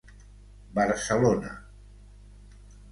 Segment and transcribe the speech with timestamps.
[0.73, 1.61] Barcelona: